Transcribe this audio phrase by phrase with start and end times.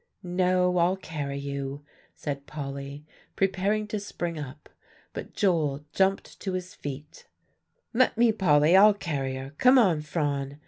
[0.23, 3.05] "No, I'll carry you," said Polly,
[3.35, 4.67] preparing to spring up;
[5.13, 7.27] but Joel jumped to his feet,
[7.93, 9.51] "Let me, Polly; I'll carry her.
[9.59, 10.57] Come on, Phron."